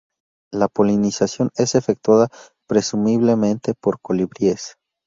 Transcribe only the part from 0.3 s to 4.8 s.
La polinización es efectuada presumiblemente por colibríes.